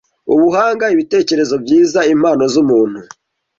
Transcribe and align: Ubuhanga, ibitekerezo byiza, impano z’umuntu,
Ubuhanga, 0.33 0.85
ibitekerezo 0.93 1.55
byiza, 1.63 1.99
impano 2.13 2.43
z’umuntu, 2.53 2.99